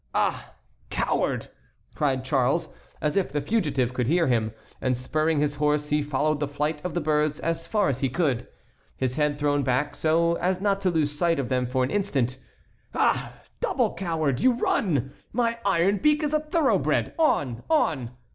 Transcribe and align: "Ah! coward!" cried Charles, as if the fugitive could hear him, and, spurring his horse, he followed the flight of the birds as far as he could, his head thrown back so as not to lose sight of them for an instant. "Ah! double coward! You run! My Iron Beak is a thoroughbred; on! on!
"Ah! 0.15 0.55
coward!" 0.89 1.47
cried 1.93 2.25
Charles, 2.25 2.69
as 3.01 3.15
if 3.15 3.31
the 3.31 3.39
fugitive 3.39 3.93
could 3.93 4.07
hear 4.07 4.25
him, 4.25 4.51
and, 4.81 4.97
spurring 4.97 5.39
his 5.39 5.57
horse, 5.57 5.89
he 5.89 6.01
followed 6.01 6.39
the 6.39 6.47
flight 6.47 6.81
of 6.83 6.95
the 6.95 7.01
birds 7.01 7.39
as 7.41 7.67
far 7.67 7.87
as 7.87 7.99
he 7.99 8.09
could, 8.09 8.47
his 8.97 9.15
head 9.17 9.37
thrown 9.37 9.61
back 9.61 9.93
so 9.95 10.37
as 10.37 10.59
not 10.59 10.81
to 10.81 10.89
lose 10.89 11.11
sight 11.15 11.37
of 11.37 11.49
them 11.49 11.67
for 11.67 11.83
an 11.83 11.91
instant. 11.91 12.39
"Ah! 12.95 13.39
double 13.59 13.93
coward! 13.93 14.39
You 14.39 14.53
run! 14.53 15.13
My 15.33 15.59
Iron 15.63 15.97
Beak 15.97 16.23
is 16.23 16.33
a 16.33 16.39
thoroughbred; 16.39 17.13
on! 17.19 17.61
on! 17.69 18.09